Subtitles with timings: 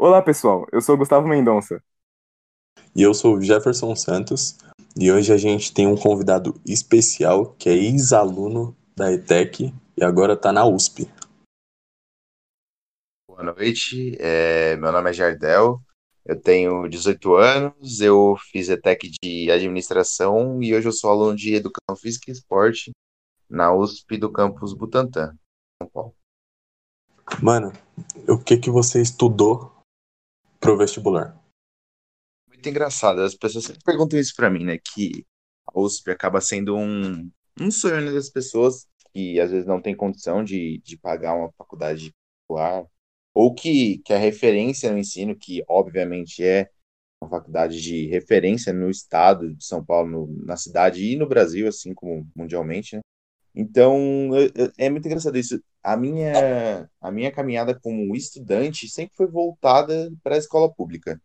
[0.00, 0.64] Olá, pessoal.
[0.70, 1.82] Eu sou Gustavo Mendonça.
[2.94, 4.56] E eu sou o Jefferson Santos.
[4.96, 10.34] E hoje a gente tem um convidado especial que é ex-aluno da ETEC e agora
[10.34, 11.10] está na USP.
[13.28, 15.80] Boa noite, é, meu nome é Jardel,
[16.24, 21.54] eu tenho 18 anos, eu fiz ETEC de Administração e hoje eu sou aluno de
[21.54, 22.92] Educação Física e Esporte
[23.50, 25.34] na USP do campus Butantã,
[25.82, 26.14] São Paulo.
[27.42, 27.72] Mano,
[28.28, 29.76] o que que você estudou
[30.60, 31.38] pro vestibular?
[32.48, 35.24] Muito engraçado, as pessoas sempre perguntam isso para mim, né, que
[35.66, 39.96] a USP acaba sendo um, um sonho né, das pessoas que às vezes não tem
[39.96, 42.12] condição de, de pagar uma faculdade
[42.48, 42.86] particular,
[43.34, 46.68] ou que, que é referência no ensino, que obviamente é
[47.20, 51.68] uma faculdade de referência no estado de São Paulo, no, na cidade e no Brasil,
[51.68, 53.02] assim como mundialmente, né?
[53.60, 54.30] Então,
[54.78, 55.60] é muito engraçado isso.
[55.82, 61.20] A minha, a minha caminhada como estudante sempre foi voltada para a escola pública.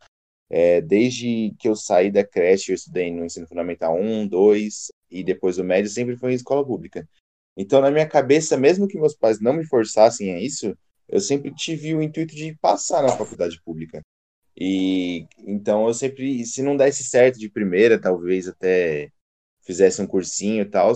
[0.49, 5.23] É, desde que eu saí da creche, eu estudei no ensino fundamental 1, 2 e
[5.23, 7.07] depois o médio, sempre foi em escola pública.
[7.55, 10.75] Então, na minha cabeça, mesmo que meus pais não me forçassem a isso,
[11.07, 14.01] eu sempre tive o intuito de passar na faculdade pública.
[14.57, 19.11] E então eu sempre, se não desse certo de primeira, talvez até
[19.61, 20.93] fizesse um cursinho e tal,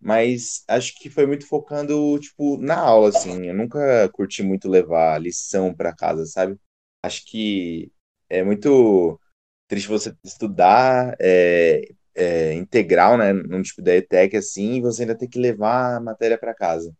[0.00, 3.46] mas acho que foi muito focando, tipo, na aula, assim.
[3.46, 6.58] Eu nunca curti muito levar lição para casa, sabe?
[7.02, 7.92] Acho que
[8.28, 9.20] é muito
[9.68, 11.82] triste você estudar é,
[12.14, 16.00] é, integral, né, num tipo da ETEC, assim, e você ainda ter que levar a
[16.00, 16.94] matéria para casa.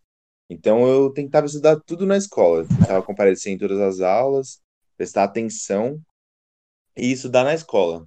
[0.50, 4.60] Então eu tentava estudar tudo na escola, tentava comparecer em todas as aulas,
[4.96, 6.00] prestar atenção
[6.96, 8.06] e estudar na escola.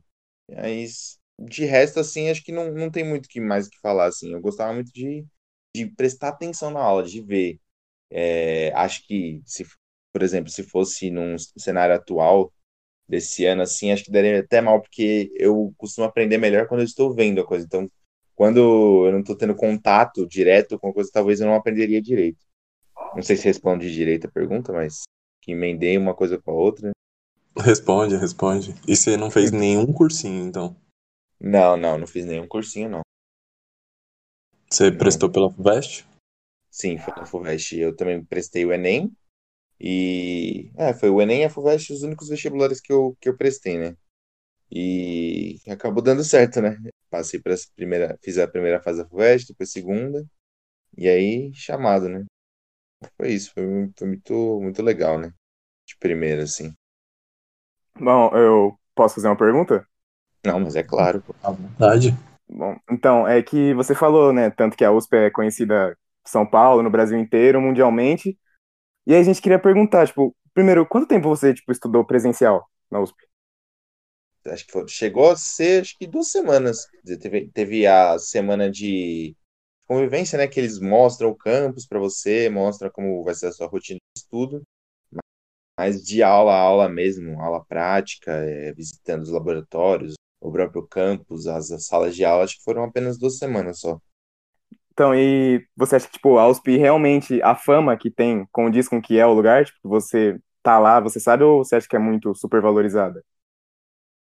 [0.49, 4.33] Mas de resto, assim, acho que não, não tem muito que mais que falar, assim.
[4.33, 5.25] Eu gostava muito de,
[5.75, 7.59] de prestar atenção na aula, de ver.
[8.09, 9.65] É, acho que, se,
[10.13, 12.53] por exemplo, se fosse num cenário atual
[13.07, 16.85] desse ano, assim, acho que daria até mal, porque eu costumo aprender melhor quando eu
[16.85, 17.65] estou vendo a coisa.
[17.65, 17.89] Então,
[18.35, 22.45] quando eu não estou tendo contato direto com a coisa, talvez eu não aprenderia direito.
[23.15, 25.01] Não sei se responde direito a pergunta, mas
[25.41, 26.91] que emendei uma coisa com a outra.
[27.57, 28.73] Responde, responde.
[28.87, 30.75] E você não fez nenhum cursinho, então?
[31.43, 33.01] Não, não, não fiz nenhum cursinho, não.
[34.69, 36.07] Você prestou pela FUVEST?
[36.69, 37.77] Sim, foi na FUVEST.
[37.77, 39.11] Eu também prestei o Enem.
[39.79, 40.71] E.
[40.77, 43.77] É, foi o Enem e a FUVEST os únicos vestibulares que eu, que eu prestei,
[43.77, 43.97] né?
[44.71, 46.77] E acabou dando certo, né?
[47.09, 50.25] Passei para primeira, fiz a primeira fase da FUVEST, depois a segunda,
[50.97, 52.23] e aí chamado, né?
[53.17, 53.65] Foi isso, foi,
[53.97, 55.33] foi muito, muito legal, né?
[55.87, 56.73] De primeira, assim.
[57.99, 59.87] Bom, eu posso fazer uma pergunta?
[60.45, 61.23] Não, mas é claro.
[61.43, 62.15] À vontade.
[62.49, 66.45] Bom, então, é que você falou, né, tanto que a USP é conhecida em São
[66.45, 68.37] Paulo, no Brasil inteiro, mundialmente.
[69.07, 72.99] E aí a gente queria perguntar, tipo, primeiro, quanto tempo você, tipo, estudou presencial na
[72.99, 73.17] USP?
[74.47, 76.87] Acho que foi, chegou a ser, acho que duas semanas.
[77.21, 79.35] Teve, teve a semana de
[79.87, 83.67] convivência, né, que eles mostram o campus para você, mostram como vai ser a sua
[83.67, 84.61] rotina de estudo.
[85.77, 91.45] Mas de aula a aula mesmo, aula prática, é, visitando os laboratórios, o próprio campus,
[91.47, 94.01] as, as salas de aula, acho que foram apenas duas semanas só.
[94.91, 99.01] Então, e você acha que, tipo, a USP realmente, a fama que tem condiz com
[99.01, 99.65] que é o lugar?
[99.65, 103.23] Tipo, você tá lá, você sabe, ou você acha que é muito supervalorizada?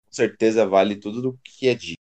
[0.06, 1.98] Com certeza vale tudo do que é dito?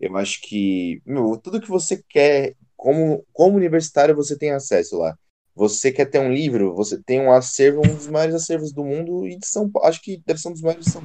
[0.00, 5.16] Eu acho que, meu, tudo que você quer, como, como universitário, você tem acesso lá.
[5.54, 9.26] Você quer ter um livro, você tem um acervo, um dos maiores acervos do mundo
[9.26, 9.88] e de São Paulo.
[9.88, 11.02] Acho que deve ser um dos maiores de São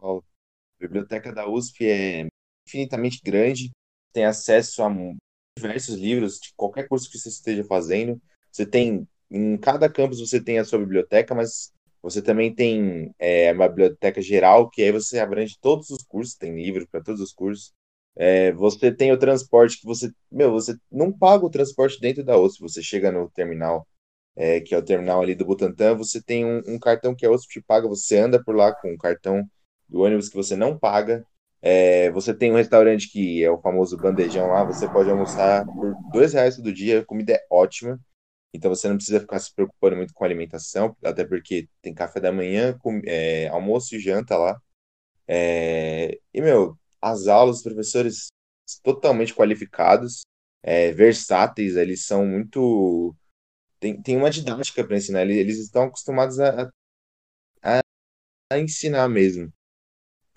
[0.00, 0.24] Paulo.
[0.78, 2.28] A biblioteca da USP é
[2.66, 3.72] infinitamente grande,
[4.12, 4.90] tem acesso a
[5.58, 8.20] diversos livros de qualquer curso que você esteja fazendo.
[8.50, 13.52] Você tem, em cada campus você tem a sua biblioteca, mas você também tem é,
[13.52, 17.32] uma biblioteca geral, que aí você abrange todos os cursos, tem livros para todos os
[17.32, 17.72] cursos.
[18.16, 22.38] É, você tem o transporte que você, meu, você não paga o transporte dentro da
[22.38, 23.86] USP, você chega no terminal,
[24.36, 27.30] é, que é o terminal ali do Butantã, você tem um, um cartão que a
[27.30, 29.48] USP te paga, você anda por lá com um cartão
[29.88, 31.24] do ônibus que você não paga,
[31.60, 35.94] é, você tem um restaurante que é o famoso bandejão lá, você pode almoçar por
[36.12, 37.98] dois reais todo dia, a comida é ótima.
[38.54, 42.32] Então você não precisa ficar se preocupando muito com alimentação, até porque tem café da
[42.32, 44.60] manhã, com, é, almoço e janta lá.
[45.26, 48.28] É, e, meu, as aulas, os professores
[48.82, 50.22] totalmente qualificados,
[50.62, 53.14] é, versáteis, eles são muito.
[53.80, 56.70] Tem, tem uma didática para ensinar, eles, eles estão acostumados a,
[57.62, 57.80] a,
[58.52, 59.52] a ensinar mesmo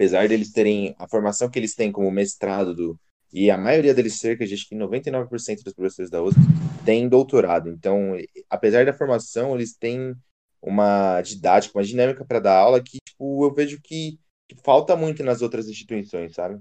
[0.01, 2.99] apesar deles terem a formação que eles têm como mestrado do,
[3.31, 6.39] e a maioria deles, cerca de acho que 99% dos professores da USP,
[6.83, 7.69] tem doutorado.
[7.69, 8.17] Então,
[8.49, 10.15] apesar da formação, eles têm
[10.59, 14.19] uma didática, uma dinâmica para dar aula que, tipo, eu vejo que,
[14.49, 16.59] que falta muito nas outras instituições, sabe?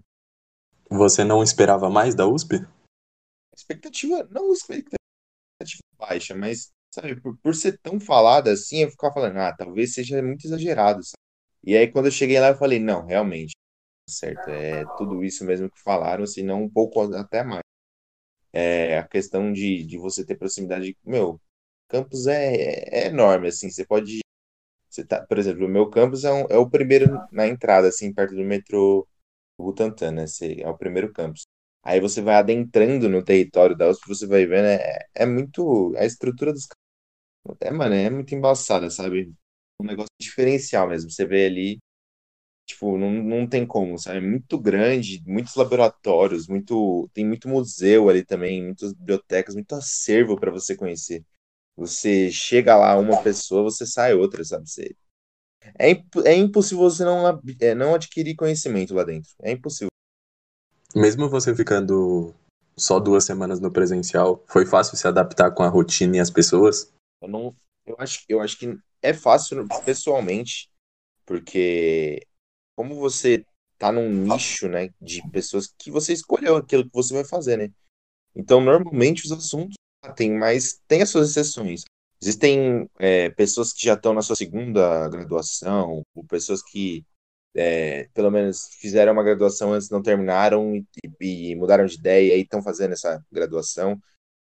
[0.90, 2.56] Você não esperava mais da USP?
[3.56, 5.00] Expectativa, não expectativa
[5.98, 10.22] baixa, mas, sabe, por, por ser tão falada assim, eu ficava falando, ah, talvez seja
[10.22, 11.20] muito exagerado, sabe?
[11.64, 13.54] E aí, quando eu cheguei lá, eu falei, não, realmente,
[14.08, 17.62] certo, é tudo isso mesmo que falaram, se não um pouco até mais.
[18.52, 21.40] É a questão de, de você ter proximidade, meu,
[21.88, 24.20] campus é, é enorme, assim, você pode,
[24.90, 28.12] você tá, por exemplo, o meu campus é, um, é o primeiro na entrada, assim,
[28.14, 29.06] perto do metrô
[29.58, 30.24] Butantã, né,
[30.60, 31.44] é o primeiro campus.
[31.84, 36.04] Aí você vai adentrando no território da USP, você vai vendo, é, é muito, a
[36.06, 36.68] estrutura dos
[37.60, 39.32] é, mano, é muito embaçada, sabe?
[39.80, 41.78] Um negócio diferencial mesmo, você vê ali
[42.70, 44.18] Tipo, não, não tem como, sabe?
[44.18, 50.38] É muito grande, muitos laboratórios, muito, tem muito museu ali também, muitas bibliotecas, muito acervo
[50.38, 51.24] para você conhecer.
[51.76, 54.70] Você chega lá uma pessoa, você sai outra, sabe?
[54.70, 54.94] Você...
[55.76, 55.90] É,
[56.24, 57.26] é impossível você não,
[57.60, 59.30] é, não adquirir conhecimento lá dentro.
[59.42, 59.88] É impossível.
[60.94, 62.32] Mesmo você ficando
[62.76, 66.92] só duas semanas no presencial, foi fácil se adaptar com a rotina e as pessoas?
[67.20, 70.70] Eu não, eu acho, eu acho que é fácil pessoalmente,
[71.24, 72.26] porque
[72.76, 73.44] como você
[73.78, 77.70] tá num nicho, né, de pessoas que você escolheu aquilo que você vai fazer, né?
[78.34, 79.76] Então, normalmente os assuntos
[80.16, 81.82] tem, mas tem as suas exceções.
[82.22, 87.04] Existem é, pessoas que já estão na sua segunda graduação, ou pessoas que
[87.54, 90.84] é, pelo menos fizeram uma graduação antes, não terminaram e,
[91.20, 94.00] e mudaram de ideia e estão fazendo essa graduação.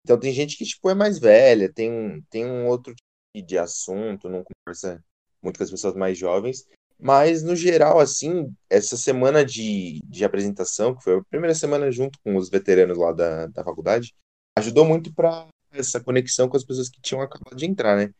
[0.03, 2.93] Então tem gente que tipo é mais velha, tem, tem um outro
[3.35, 5.03] de assunto, não conversa
[5.41, 6.67] muito com as pessoas mais jovens,
[7.01, 12.19] mas, no geral, assim, essa semana de, de apresentação, que foi a primeira semana junto
[12.19, 14.13] com os veteranos lá da, da faculdade,
[14.57, 18.13] ajudou muito para essa conexão com as pessoas que tinham acabado de entrar, né?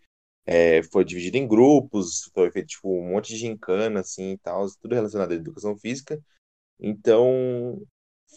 [0.46, 4.66] É, foi dividido em grupos, foi feito tipo, um monte de gincana, assim, e tal,
[4.82, 6.18] tudo relacionado à educação física.
[6.80, 7.82] Então,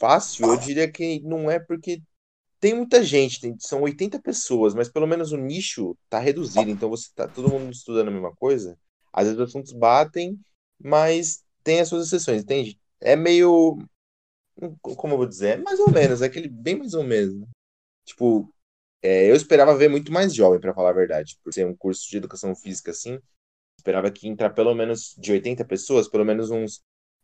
[0.00, 2.02] fácil, eu diria que não é porque
[2.62, 6.88] tem muita gente, tem, são 80 pessoas, mas pelo menos o nicho tá reduzido, então
[6.88, 8.78] você tá todo mundo estudando a mesma coisa.
[9.12, 10.38] Às vezes os assuntos batem,
[10.80, 12.78] mas tem as suas exceções, entende?
[13.00, 13.78] É meio.
[14.80, 15.58] Como eu vou dizer?
[15.58, 17.34] É mais ou menos, é aquele bem mais ou menos.
[17.34, 17.48] Né?
[18.04, 18.48] Tipo,
[19.02, 22.08] é, eu esperava ver muito mais jovem, para falar a verdade, por ser um curso
[22.08, 23.18] de educação física assim.
[23.76, 26.80] Esperava que entrar pelo menos de 80 pessoas, pelo menos uns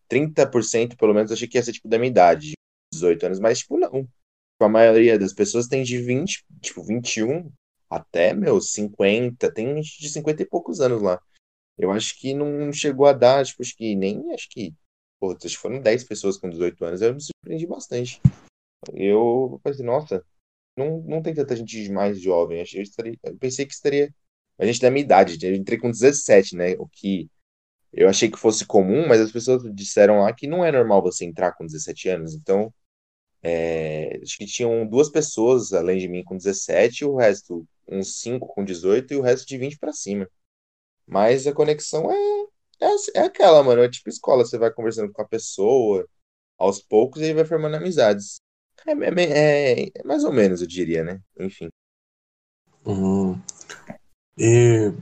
[0.08, 2.54] 30%, pelo menos, achei que ia ser tipo da minha idade,
[2.92, 4.08] 18 anos, mas tipo, não.
[4.60, 7.50] A maioria das pessoas tem de 20, tipo, 21
[7.88, 11.20] até, meu, 50, tem gente de 50 e poucos anos lá.
[11.78, 14.74] Eu acho que não chegou a dar, tipo, acho que nem, acho que,
[15.20, 18.20] pô, acho que foram 10 pessoas com 18 anos, eu me surpreendi bastante.
[18.92, 20.24] Eu pensei, nossa,
[20.76, 24.12] não, não tem tanta gente mais jovem, eu, estaria, eu pensei que estaria,
[24.58, 27.30] a gente da minha idade, eu entrei com 17, né, o que
[27.92, 31.24] eu achei que fosse comum, mas as pessoas disseram lá que não é normal você
[31.24, 32.72] entrar com 17 anos, então,
[33.42, 38.20] é, acho que tinham duas pessoas, além de mim, com 17, e o resto, uns
[38.20, 40.28] 5 com 18 e o resto de 20 para cima.
[41.06, 43.82] Mas a conexão é, é, é aquela, mano.
[43.82, 46.06] É tipo escola, você vai conversando com a pessoa
[46.58, 48.36] aos poucos e aí vai formando amizades.
[48.86, 51.20] É, é, é, é mais ou menos, eu diria, né?
[51.38, 51.68] Enfim.
[52.84, 53.40] Uhum.
[54.36, 54.92] E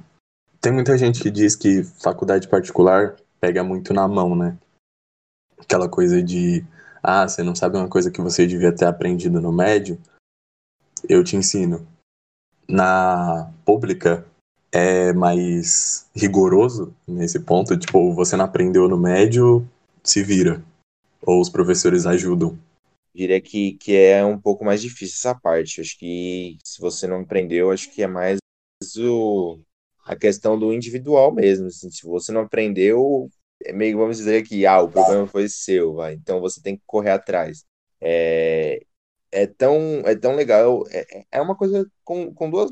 [0.61, 4.59] tem muita gente que diz que faculdade particular pega muito na mão, né?
[5.59, 6.65] Aquela coisa de,
[7.03, 9.99] ah, você não sabe uma coisa que você devia ter aprendido no médio?
[11.09, 11.87] Eu te ensino.
[12.69, 14.27] Na pública,
[14.73, 17.77] é mais rigoroso nesse ponto?
[17.77, 19.67] Tipo, você não aprendeu no médio,
[20.03, 20.63] se vira.
[21.23, 22.59] Ou os professores ajudam?
[23.15, 25.81] Diria que, que é um pouco mais difícil essa parte.
[25.81, 28.39] Acho que se você não aprendeu, acho que é mais
[28.99, 29.59] o,
[30.05, 31.67] a questão do individual mesmo.
[31.67, 33.31] Assim, se você não aprendeu,
[33.73, 36.15] meio, vamos dizer que ah, o problema foi seu, vai.
[36.15, 37.65] então você tem que correr atrás.
[38.01, 38.85] É,
[39.33, 40.85] é, tão, é tão legal.
[40.91, 42.71] É, é uma coisa com, com, duas,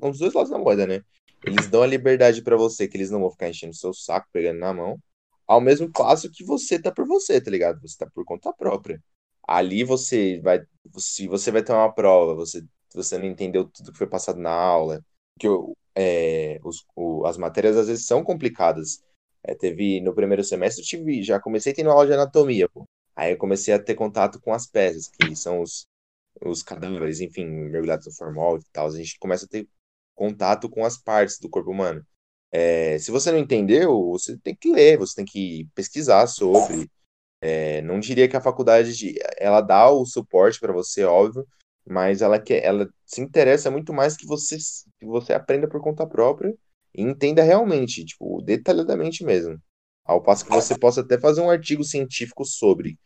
[0.00, 1.02] com os dois lados da moeda, né?
[1.44, 4.28] Eles dão a liberdade para você, que eles não vão ficar enchendo o seu saco,
[4.32, 4.98] pegando na mão.
[5.46, 7.80] Ao mesmo passo que você tá por você, tá ligado?
[7.82, 9.02] Você tá por conta própria.
[9.48, 10.60] Ali você vai.
[10.98, 12.62] Se você vai ter uma prova, você,
[12.94, 15.04] você não entendeu tudo que foi passado na aula,
[15.38, 15.48] que
[15.94, 19.02] é, os, o, as matérias às vezes são complicadas.
[19.42, 22.86] É, teve no primeiro semestre, tive, já comecei tendo aula de anatomia, pô.
[23.16, 25.86] Aí eu comecei a ter contato com as peças, que são os,
[26.42, 28.88] os cadáveres, enfim, mergulhados no formol e tal.
[28.88, 29.68] A gente começa a ter
[30.14, 32.04] contato com as partes do corpo humano.
[32.52, 36.90] É, se você não entendeu, você tem que ler, você tem que pesquisar sobre.
[37.40, 41.46] É, não diria que a faculdade ela dá o suporte para você, óbvio,
[41.86, 44.56] mas ela quer, ela se interessa muito mais que você
[44.98, 46.54] que você aprenda por conta própria
[46.94, 49.60] e entenda realmente, tipo, detalhadamente mesmo.
[50.04, 52.98] Ao passo que você possa até fazer um artigo científico sobre.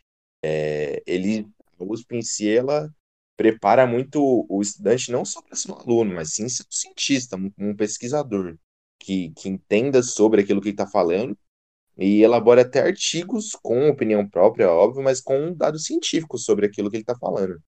[0.42, 1.46] É, ele,
[1.78, 2.90] a USP em si, ela
[3.36, 7.36] prepara muito o estudante não só para ser um aluno, mas sim ser um cientista,
[7.36, 8.56] um, um pesquisador,
[8.98, 11.36] que, que entenda sobre aquilo que ele está falando
[11.96, 16.96] e elabora até artigos com opinião própria, óbvio, mas com dados científicos sobre aquilo que
[16.96, 17.60] ele está falando.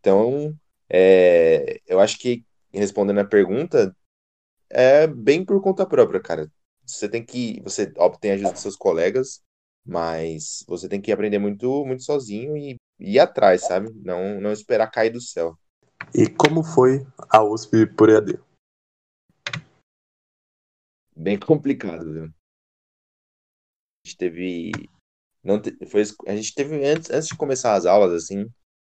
[0.00, 0.54] Então,
[0.88, 3.94] é, eu acho que, respondendo a pergunta,
[4.74, 6.50] é bem por conta própria, cara.
[6.84, 7.60] Você tem que.
[7.62, 9.42] Você, tem a ajuda dos seus colegas,
[9.86, 13.90] mas você tem que aprender muito, muito sozinho e, ir atrás, sabe?
[14.02, 15.56] Não, não esperar cair do céu.
[16.14, 18.38] E como foi a USP por EAD?
[21.16, 22.24] Bem complicado, viu?
[22.24, 24.72] A gente teve.
[25.42, 28.50] Não te, foi, a gente teve, antes, antes de começar as aulas, assim,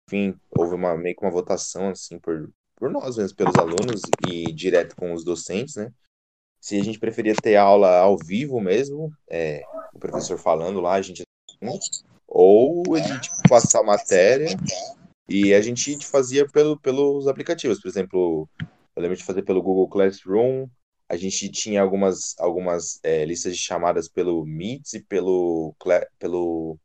[0.08, 4.52] enfim, houve uma, meio que uma votação, assim, por, por nós mesmos, pelos alunos e
[4.52, 5.94] direto com os docentes, né?
[6.60, 9.62] Se a gente preferia ter aula ao vivo mesmo, é,
[9.94, 11.22] o professor falando lá, a gente
[12.28, 14.58] ou a gente passar a matéria
[15.30, 18.50] e a gente fazia pelo, pelos aplicativos, por exemplo,
[18.96, 20.68] eu lembro de fazer pelo Google Classroom,
[21.08, 25.76] a gente tinha algumas, algumas é, listas de chamadas pelo Meet e pelo,
[26.18, 26.80] pelo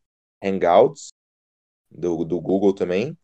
[0.45, 1.09] Hangouts
[1.91, 3.17] do, do Google também.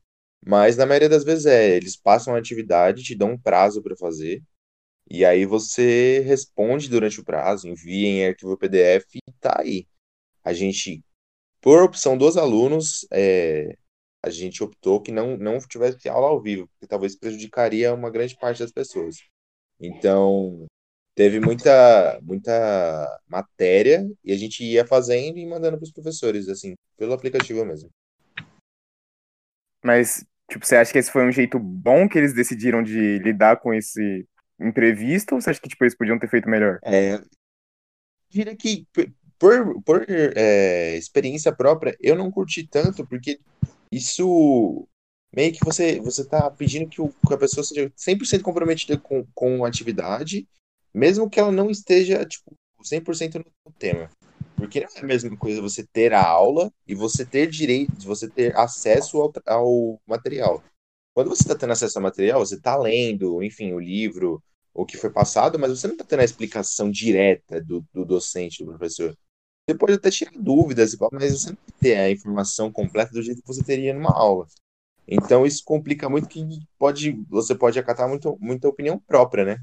[0.45, 3.97] Mas na maioria das vezes é, eles passam a atividade, te dão um prazo para
[3.97, 4.43] fazer,
[5.09, 9.87] e aí você responde durante o prazo, envia em arquivo PDF e tá aí.
[10.45, 11.05] A gente,
[11.61, 13.77] por opção dos alunos, é,
[14.23, 18.37] a gente optou que não, não tivesse aula ao vivo, porque talvez prejudicaria uma grande
[18.37, 19.17] parte das pessoas.
[19.81, 20.67] Então,
[21.15, 26.75] teve muita, muita matéria e a gente ia fazendo e mandando para os professores, assim,
[26.97, 27.91] pelo aplicativo mesmo.
[29.85, 33.57] Mas, tipo, você acha que esse foi um jeito bom que eles decidiram de lidar
[33.57, 34.27] com esse
[34.61, 36.79] imprevisto ou você acha que tipo, eles podiam ter feito melhor?
[36.85, 37.21] É,
[38.29, 38.87] diria que
[39.39, 43.41] por, por é, experiência própria, eu não curti tanto, porque
[43.91, 44.87] isso
[45.35, 49.27] meio que você você tá pedindo que, o, que a pessoa seja 100% comprometida com,
[49.35, 50.47] com a atividade
[50.95, 54.11] mesmo que ela não esteja, tipo, 100% no tema.
[54.63, 58.29] Porque não é a mesma coisa você ter a aula e você ter direito, você
[58.29, 60.63] ter acesso ao, ao material.
[61.13, 64.41] Quando você está tendo acesso ao material, você está lendo, enfim, o livro,
[64.73, 68.63] o que foi passado, mas você não está tendo a explicação direta do, do docente,
[68.63, 69.19] do professor.
[69.69, 73.49] Você pode até tirar dúvidas, mas você não tem a informação completa do jeito que
[73.49, 74.47] você teria numa aula.
[75.09, 76.41] Então isso complica muito que
[76.79, 79.59] pode, você pode acatar muito, muita opinião própria, né?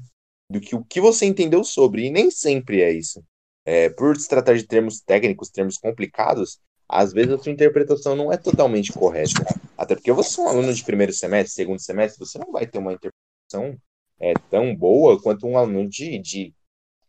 [0.50, 3.24] do que o que você entendeu sobre, e nem sempre é isso.
[3.64, 8.32] É, por se tratar de termos técnicos, termos complicados, às vezes a sua interpretação não
[8.32, 9.44] é totalmente correta.
[9.76, 12.78] Até porque você é um aluno de primeiro semestre, segundo semestre, você não vai ter
[12.78, 13.78] uma interpretação
[14.18, 16.54] é, tão boa quanto um aluno de, de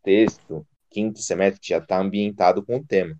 [0.02, 3.18] texto, quinto semestre, que já está ambientado com o tema.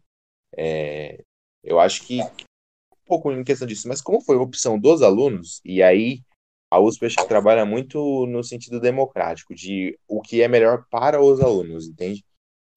[0.57, 1.23] É,
[1.65, 5.61] eu acho que um pouco em questão disso, mas como foi a opção dos alunos,
[5.65, 6.23] e aí
[6.71, 11.21] a USP acho que trabalha muito no sentido democrático, de o que é melhor para
[11.21, 12.25] os alunos, entende?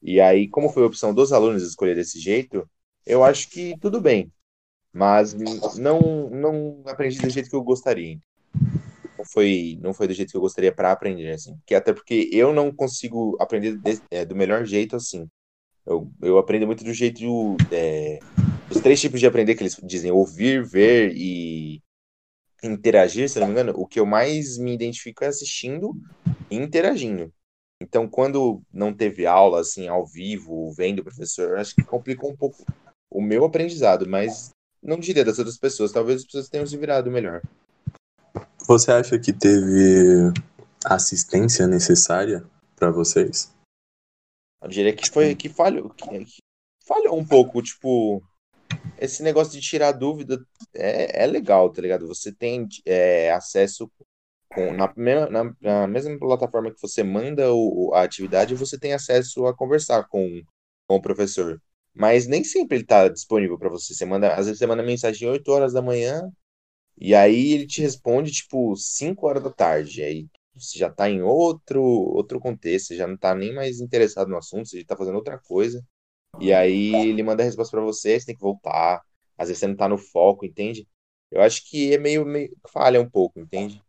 [0.02, 2.70] E aí, como foi a opção dos alunos escolher desse jeito,
[3.06, 4.32] eu acho que tudo bem.
[4.94, 5.34] Mas
[5.78, 8.18] não, não aprendi do jeito que eu gostaria.
[9.18, 11.58] Não foi, não foi do jeito que eu gostaria para aprender, assim.
[11.66, 15.28] Que até porque eu não consigo aprender de, é, do melhor jeito assim.
[15.86, 17.58] Eu, eu aprendo muito do jeito.
[17.72, 18.20] É,
[18.70, 21.82] os três tipos de aprender que eles dizem: ouvir, ver e
[22.64, 25.94] interagir, se não me engano, o que eu mais me identifico é assistindo
[26.50, 27.32] e interagindo.
[27.82, 32.36] Então, quando não teve aula, assim, ao vivo, vendo o professor, acho que complicou um
[32.36, 32.66] pouco
[33.12, 34.52] o meu aprendizado, mas
[34.82, 35.92] não diria das outras pessoas.
[35.92, 37.42] Talvez as pessoas tenham se virado melhor.
[38.68, 40.32] Você acha que teve
[40.86, 43.54] assistência necessária para vocês?
[44.62, 46.38] Eu diria que foi que falhou, que, que
[46.86, 48.24] falhou um pouco, tipo,
[48.98, 52.08] esse negócio de tirar dúvida é, é legal, tá ligado?
[52.08, 53.92] Você tem é, acesso
[54.74, 54.94] na,
[55.30, 60.08] na, na, mesma plataforma que você manda o, a atividade, você tem acesso a conversar
[60.08, 60.42] com,
[60.88, 61.62] com o professor.
[61.94, 63.94] Mas nem sempre ele está disponível para você.
[63.94, 66.30] Você manda, às vezes você manda mensagem 8 horas da manhã
[67.00, 70.04] e aí ele te responde tipo 5 horas da tarde.
[70.04, 74.30] Aí você já está em outro outro contexto, você já não está nem mais interessado
[74.30, 75.84] no assunto, você já está fazendo outra coisa.
[76.40, 79.02] E aí ele manda a resposta para você, você tem que voltar.
[79.38, 80.88] Às vezes você não tá no foco, entende?
[81.32, 83.82] Eu acho que é meio, meio falha um pouco, entende?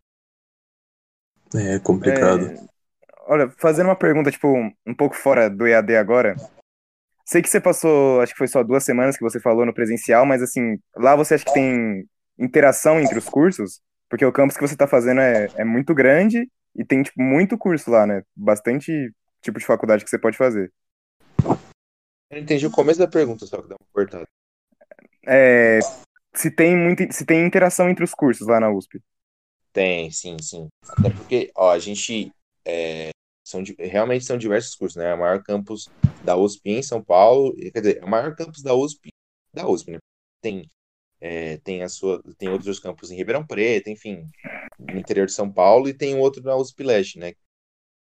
[1.56, 2.46] É complicado.
[2.46, 2.56] É...
[3.28, 4.48] Olha, fazendo uma pergunta, tipo,
[4.86, 6.36] um pouco fora do EAD agora.
[7.24, 10.24] Sei que você passou, acho que foi só duas semanas que você falou no presencial,
[10.24, 12.08] mas assim, lá você acha que tem
[12.38, 13.80] interação entre os cursos?
[14.08, 17.58] Porque o campus que você está fazendo é, é muito grande e tem, tipo, muito
[17.58, 18.22] curso lá, né?
[18.36, 20.72] Bastante tipo de faculdade que você pode fazer.
[22.30, 24.26] Eu entendi o começo da pergunta, só que dá uma cortada.
[25.26, 25.80] É,
[26.34, 29.00] se tem muito, se tem interação entre os cursos lá na USP.
[29.76, 30.68] Tem, sim, sim.
[30.88, 32.32] Até porque, ó, a gente
[32.64, 33.10] é,
[33.44, 35.10] são realmente são diversos cursos, né?
[35.10, 35.90] É o maior campus
[36.24, 39.10] da USP em São Paulo, quer dizer, é o maior campus da USP,
[39.52, 39.98] da USP, né?
[40.40, 40.66] Tem
[41.20, 44.26] é, tem a sua tem outros campos em Ribeirão Preto, enfim,
[44.78, 47.34] no interior de São Paulo e tem outro na USP Leste, né?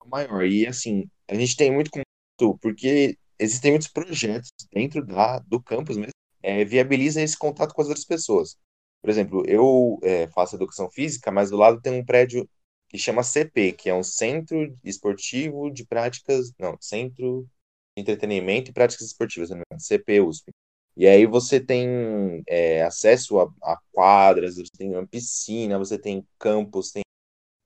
[0.02, 0.46] O maior.
[0.46, 5.98] E assim, a gente tem muito contato porque existem muitos projetos dentro da do campus
[5.98, 8.56] mesmo, é, viabiliza esse contato com as outras pessoas.
[9.02, 12.48] Por exemplo, eu é, faço educação física, mas do lado tem um prédio
[12.88, 17.48] que chama CP, que é um Centro Esportivo de Práticas, não, Centro
[17.96, 19.62] de Entretenimento e Práticas Esportivas, né?
[19.78, 20.50] CP USP.
[20.96, 26.26] E aí você tem é, acesso a, a, quadras, você tem uma piscina, você tem
[26.38, 27.02] campos, tem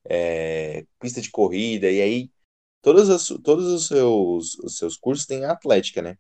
[0.05, 2.31] é, pista de corrida, e aí
[2.83, 6.19] todos os, todos os seus, os seus cursos têm atlética, né?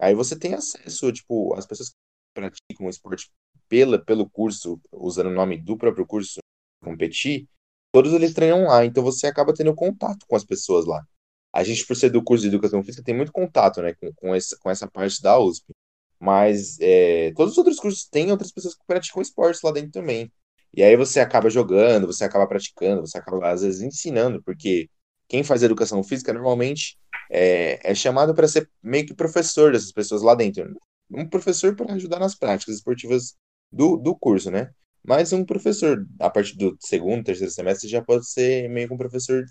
[0.00, 1.96] Aí você tem acesso, tipo, as pessoas que
[2.34, 3.30] praticam esporte
[3.68, 6.40] pela, pelo curso, usando o nome do próprio curso,
[6.82, 7.48] competir,
[7.92, 11.04] todos eles treinam lá, então você acaba tendo contato com as pessoas lá.
[11.52, 14.34] A gente, por ser do curso de Educação Física, tem muito contato, né, com, com,
[14.34, 15.72] essa, com essa parte da USP.
[16.20, 20.30] Mas é, todos os outros cursos têm outras pessoas que praticam esportes lá dentro também.
[20.74, 24.90] E aí você acaba jogando, você acaba praticando, você acaba, às vezes, ensinando, porque
[25.28, 26.98] quem faz educação física normalmente
[27.30, 30.74] é, é chamado para ser meio que professor dessas pessoas lá dentro.
[31.10, 33.34] Um professor para ajudar nas práticas esportivas
[33.70, 34.70] do, do curso, né?
[35.04, 38.98] Mas um professor, a partir do segundo, terceiro semestre, já pode ser meio que um
[38.98, 39.44] professor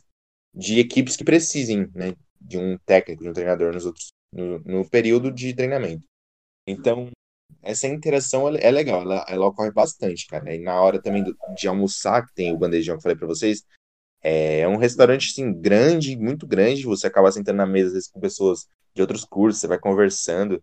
[0.53, 2.13] de equipes que precisem, né?
[2.39, 6.03] De um técnico, de um treinador nos outros, no, no período de treinamento.
[6.67, 7.09] Então,
[7.63, 10.53] essa interação é legal, ela, ela ocorre bastante, cara.
[10.53, 13.27] E na hora também do, de almoçar, que tem o bandejão que eu falei para
[13.27, 13.63] vocês,
[14.21, 16.83] é um restaurante, assim, grande, muito grande.
[16.83, 20.61] Você acaba sentando na mesa, às vezes, com pessoas de outros cursos, você vai conversando.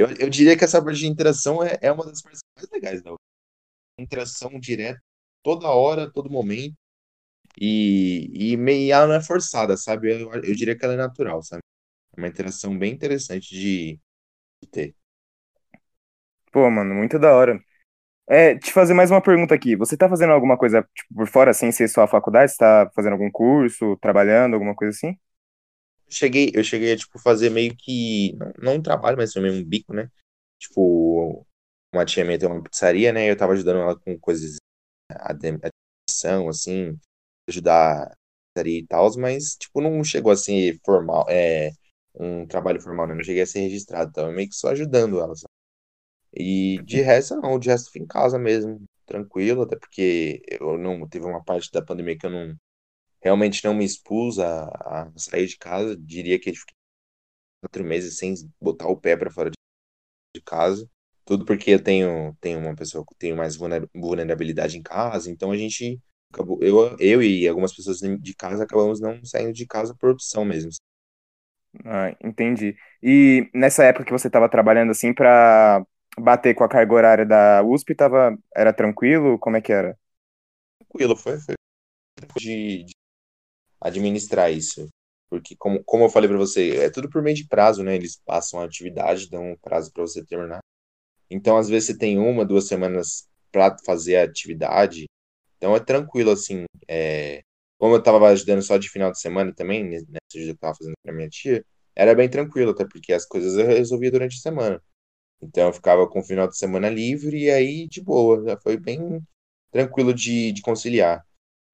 [0.00, 3.02] Eu, eu diria que essa parte de interação é, é uma das partes mais legais
[3.02, 3.14] da
[3.98, 5.00] interação direta
[5.42, 6.76] toda hora, todo momento.
[7.60, 10.12] E, e meio ela não é forçada, sabe?
[10.22, 11.62] Eu, eu diria que ela é natural, sabe?
[12.16, 14.00] É uma interação bem interessante de,
[14.62, 14.96] de ter.
[16.52, 17.60] Pô, mano, muito da hora.
[18.28, 19.76] É, te fazer mais uma pergunta aqui.
[19.76, 22.52] Você tá fazendo alguma coisa tipo, por fora, sem ser só a faculdade?
[22.52, 25.18] Você tá fazendo algum curso, trabalhando, alguma coisa assim?
[26.10, 29.64] Cheguei, eu cheguei a, tipo, fazer meio que, não, não um trabalho, mas também um
[29.64, 30.10] bico, né?
[30.58, 31.46] Tipo,
[31.94, 33.30] uma tia minha tem uma pizzaria, né?
[33.30, 34.56] Eu tava ajudando ela com coisas,
[35.10, 36.98] administração, assim,
[37.48, 38.16] ajudar a
[38.54, 41.70] pizzaria e tal, mas, tipo, não chegou a ser formal, é,
[42.14, 43.14] um trabalho formal, né?
[43.14, 45.50] Não cheguei a ser registrado, então meio que só ajudando ela, sabe?
[46.34, 51.08] E de resto, não, de resto fui em casa mesmo, tranquilo, até porque eu não
[51.08, 52.56] teve uma parte da pandemia que eu não
[53.22, 56.74] realmente não me expus a, a sair de casa, diria que fiquei
[57.62, 60.88] quatro meses sem botar o pé para fora de casa.
[61.24, 63.56] Tudo porque eu tenho, tenho uma pessoa que tem mais
[63.94, 66.00] vulnerabilidade em casa, então a gente
[66.32, 70.44] acabou, eu, eu e algumas pessoas de casa acabamos não saindo de casa por opção
[70.44, 70.70] mesmo.
[71.84, 72.76] Ah, entendi.
[73.02, 75.84] E nessa época que você estava trabalhando assim para
[76.18, 79.38] bater com a carga horária da USP, tava, era tranquilo?
[79.38, 79.96] Como é que era?
[80.78, 81.54] Tranquilo, foi, foi
[82.38, 82.94] de, de
[83.80, 84.88] administrar isso.
[85.30, 87.94] Porque, como, como eu falei para você, é tudo por meio de prazo, né?
[87.94, 90.60] Eles passam a atividade, dão um prazo para você terminar.
[91.30, 95.06] Então, às vezes, você tem uma, duas semanas para fazer a atividade.
[95.56, 96.64] Então, é tranquilo, assim.
[96.88, 97.42] É...
[97.78, 100.54] Como eu estava ajudando só de final de semana também, nessa né, dia que eu
[100.54, 101.64] estava fazendo para minha tia,
[101.96, 104.82] era bem tranquilo, até porque as coisas eu resolvia durante a semana.
[105.42, 108.44] Então, eu ficava com o final de semana livre e aí, de boa.
[108.44, 109.22] Já foi bem
[109.72, 111.24] tranquilo de, de conciliar.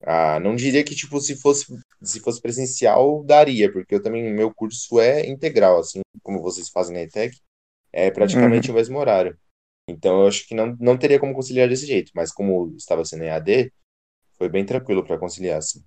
[0.02, 1.66] Ah, não diria que, tipo, se fosse,
[2.02, 6.94] se fosse presencial, daria, porque eu também, meu curso é integral, assim como vocês fazem
[6.94, 7.36] na ETEC,
[7.92, 8.74] é praticamente uhum.
[8.74, 9.38] o mesmo horário.
[9.88, 13.24] Então, eu acho que não, não teria como conciliar desse jeito, mas como estava sendo
[13.24, 13.72] em AD,
[14.36, 15.82] foi bem tranquilo para conciliar, assim.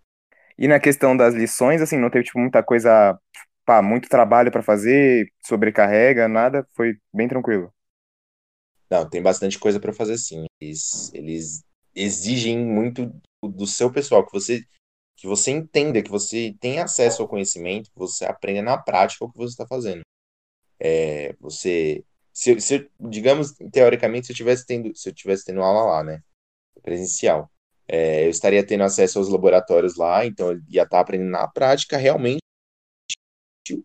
[0.57, 3.17] E na questão das lições, assim, não teve, tipo, muita coisa,
[3.65, 7.73] pá, muito trabalho para fazer, sobrecarrega, nada, foi bem tranquilo.
[8.89, 10.45] Não, tem bastante coisa para fazer, sim.
[10.59, 11.63] Eles, eles
[12.01, 13.11] exigem muito
[13.43, 14.65] do seu pessoal, que você
[15.19, 19.29] que você entenda, que você tenha acesso ao conhecimento, que você aprenda na prática o
[19.29, 20.01] que você está fazendo.
[20.79, 25.83] É, você, se, se, digamos, teoricamente, se eu tivesse tendo, se eu tivesse tendo aula
[25.91, 26.23] lá, né,
[26.81, 27.51] presencial,
[27.85, 31.97] é, eu estaria tendo acesso aos laboratórios lá, então eu ia estar aprendendo na prática
[31.97, 32.39] realmente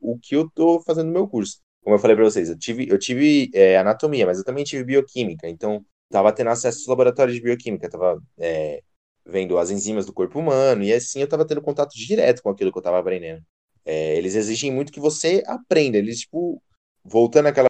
[0.01, 1.59] o que eu estou fazendo no meu curso.
[1.83, 4.85] Como eu falei para vocês, eu tive, eu tive é, anatomia, mas eu também tive
[4.85, 8.83] bioquímica, então estava tendo acesso aos laboratórios de bioquímica, estava é,
[9.27, 12.71] vendo as enzimas do corpo humano, e assim eu estava tendo contato direto com aquilo
[12.73, 13.43] que eu estava aprendendo.
[13.85, 15.99] É, eles exigem muito que você aprenda.
[15.99, 16.63] Eles, tipo,
[17.05, 17.69] voltando àquela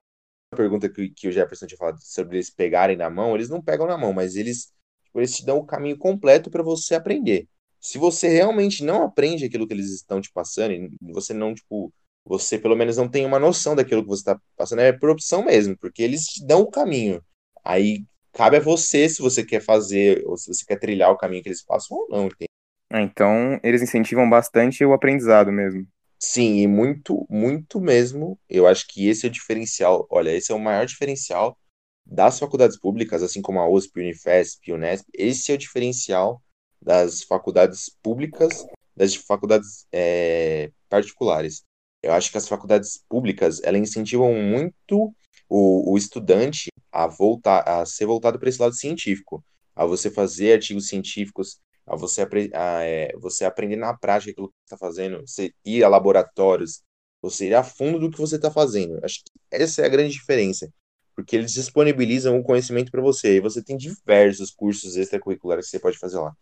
[0.56, 3.86] pergunta que, que o Jefferson tinha falado sobre eles pegarem na mão, eles não pegam
[3.86, 4.72] na mão, mas eles,
[5.04, 7.48] tipo, eles te dão o caminho completo para você aprender.
[7.80, 11.92] Se você realmente não aprende aquilo que eles estão te passando, e você não, tipo,
[12.24, 15.44] você pelo menos não tem uma noção daquilo que você está passando, é por opção
[15.44, 17.22] mesmo, porque eles te dão o caminho.
[17.62, 21.42] Aí cabe a você se você quer fazer, ou se você quer trilhar o caminho
[21.42, 22.48] que eles passam ou não, entende?
[22.90, 25.86] Ah, então, eles incentivam bastante o aprendizado mesmo.
[26.18, 28.38] Sim, e muito, muito mesmo.
[28.48, 30.06] Eu acho que esse é o diferencial.
[30.10, 31.58] Olha, esse é o maior diferencial
[32.04, 35.06] das faculdades públicas, assim como a USP, Unifesp, Unesp.
[35.12, 36.42] Esse é o diferencial
[36.80, 38.66] das faculdades públicas,
[38.96, 41.62] das faculdades é, particulares.
[42.02, 45.14] Eu acho que as faculdades públicas, elas incentivam muito
[45.48, 50.54] o, o estudante a voltar, a ser voltado para esse lado científico, a você fazer
[50.54, 52.22] artigos científicos, a você,
[52.54, 56.82] a, é, você aprender na prática aquilo que você está fazendo, você ir a laboratórios,
[57.20, 58.98] você ir a fundo do que você está fazendo.
[59.04, 60.72] Acho que essa é a grande diferença,
[61.14, 65.80] porque eles disponibilizam o conhecimento para você, e você tem diversos cursos extracurriculares que você
[65.80, 66.32] pode fazer lá.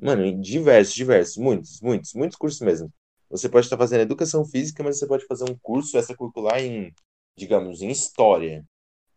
[0.00, 2.92] Mano, diversos, diversos, muitos, muitos, muitos cursos mesmo.
[3.30, 6.92] Você pode estar fazendo educação física, mas você pode fazer um curso extracurricular em,
[7.36, 8.64] digamos, em história.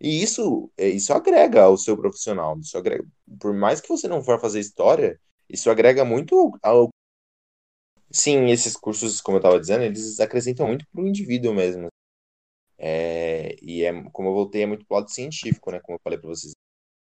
[0.01, 2.57] E isso, é, isso agrega ao seu profissional.
[2.59, 3.05] Isso agrega,
[3.39, 6.89] por mais que você não for fazer história, isso agrega muito ao.
[8.09, 11.87] Sim, esses cursos, como eu estava dizendo, eles acrescentam muito para o indivíduo mesmo.
[12.77, 15.79] É, e é, como eu voltei, é muito pro lado científico, né?
[15.79, 16.53] Como eu falei para vocês.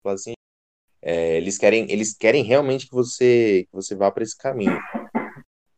[0.04, 0.34] Assim,
[1.02, 4.78] é, eles querem, eles querem realmente que você, que você vá para esse caminho.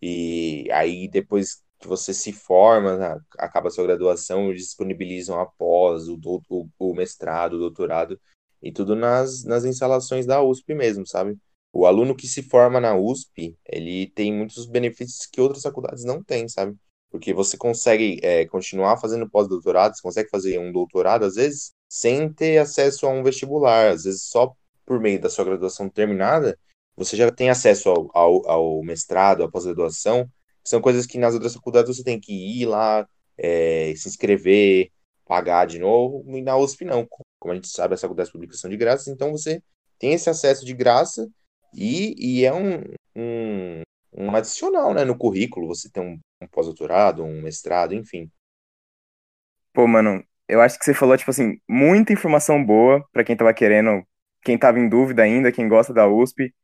[0.02, 5.38] E aí depois que você se forma, né, acaba a sua graduação, eles disponibilizam
[5.86, 6.18] após o,
[6.48, 8.20] o, o mestrado, o doutorado,
[8.62, 11.36] e tudo nas, nas instalações da USP mesmo, sabe?
[11.72, 16.22] O aluno que se forma na USP, ele tem muitos benefícios que outras faculdades não
[16.22, 16.74] têm, sabe?
[17.10, 22.32] Porque você consegue é, continuar fazendo pós-doutorado, você consegue fazer um doutorado, às vezes, sem
[22.32, 24.52] ter acesso a um vestibular, às vezes só
[24.84, 26.58] por meio da sua graduação terminada,
[26.96, 30.28] você já tem acesso ao, ao, ao mestrado, à pós-graduação,
[30.64, 34.90] são coisas que nas outras faculdades você tem que ir lá, é, se inscrever,
[35.26, 37.06] pagar de novo, e na USP não.
[37.38, 39.62] Como a gente sabe, as faculdades públicas são de graça, então você
[39.98, 41.28] tem esse acesso de graça
[41.74, 42.82] e, e é um,
[43.14, 48.30] um, um adicional né, no currículo, você tem um, um pós-doutorado, um mestrado, enfim.
[49.72, 53.52] Pô, mano, eu acho que você falou, tipo assim, muita informação boa para quem tava
[53.52, 54.02] querendo,
[54.42, 56.54] quem tava em dúvida ainda, quem gosta da USP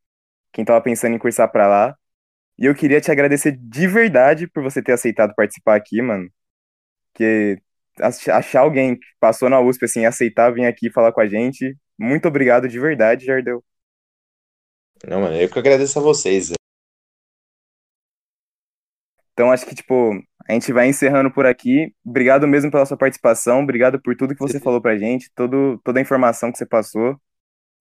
[0.53, 1.96] quem estava pensando em cursar para lá.
[2.59, 6.31] E eu queria te agradecer de verdade por você ter aceitado participar aqui, mano.
[7.14, 7.61] Que
[8.00, 11.76] achar alguém que passou na USP assim, aceitar vir aqui falar com a gente.
[11.98, 13.62] Muito obrigado de verdade, Jardel.
[15.07, 16.52] Não, mano, eu que agradeço a vocês.
[19.33, 20.12] Então acho que, tipo,
[20.48, 21.94] a gente vai encerrando por aqui.
[22.05, 25.98] Obrigado mesmo pela sua participação, obrigado por tudo que você falou pra gente, todo, toda
[25.98, 27.20] a informação que você passou.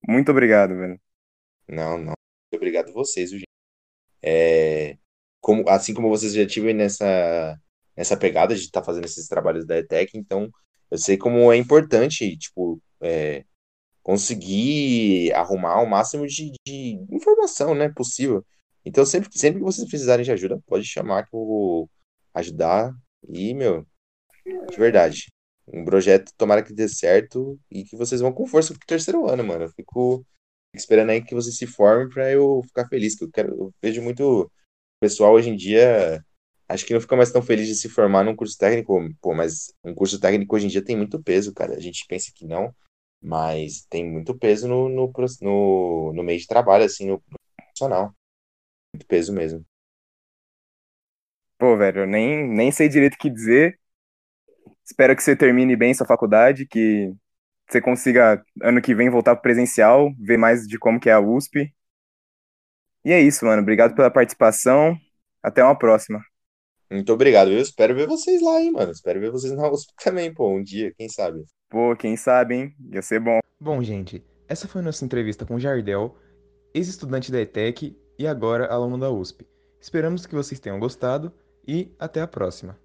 [0.06, 1.00] Muito obrigado, velho.
[1.68, 2.14] Não, não
[2.54, 3.44] obrigado a vocês, gente.
[4.22, 4.96] É,
[5.40, 7.60] como, assim como vocês já tiveram nessa,
[7.96, 10.50] nessa pegada de estar tá fazendo esses trabalhos da ETEC, então
[10.90, 13.44] eu sei como é importante, tipo, é,
[14.02, 18.44] conseguir arrumar o máximo de, de, informação, né, possível.
[18.84, 21.90] Então, sempre, sempre que vocês precisarem de ajuda, pode chamar que eu vou
[22.34, 22.92] ajudar.
[23.28, 23.86] E, meu,
[24.44, 25.32] de verdade,
[25.66, 29.44] um projeto, tomara que dê certo e que vocês vão com força pro terceiro ano,
[29.44, 29.64] mano.
[29.64, 30.26] Eu fico
[30.74, 34.02] esperando aí que você se forme para eu ficar feliz, que eu quero, eu vejo
[34.02, 34.50] muito
[35.00, 36.24] pessoal hoje em dia,
[36.72, 39.72] acho que não fica mais tão feliz de se formar num curso técnico, pô, mas
[39.84, 41.74] um curso técnico hoje em dia tem muito peso, cara.
[41.76, 42.74] A gente pensa que não,
[43.22, 47.22] mas tem muito peso no, no, no, no meio de trabalho, assim, no
[47.58, 48.14] profissional.
[48.94, 49.64] Muito peso mesmo.
[51.58, 53.78] Pô, velho, eu nem, nem sei direito o que dizer.
[54.84, 57.12] Espero que você termine bem sua faculdade, que
[57.70, 61.20] você consiga, ano que vem, voltar pro presencial, ver mais de como que é a
[61.20, 61.72] USP.
[63.04, 63.62] E é isso, mano.
[63.62, 64.96] Obrigado pela participação.
[65.42, 66.20] Até uma próxima.
[66.92, 67.50] Muito obrigado.
[67.50, 68.92] Eu espero ver vocês lá, hein, mano.
[68.92, 71.42] Espero ver vocês na USP também, pô, um dia, quem sabe.
[71.68, 72.74] Pô, quem sabe, hein?
[72.92, 73.40] Ia ser bom.
[73.58, 76.14] Bom, gente, essa foi a nossa entrevista com o Jardel,
[76.74, 79.46] ex-estudante da ETEC e agora aluno da USP.
[79.80, 81.32] Esperamos que vocês tenham gostado
[81.66, 82.78] e até a próxima.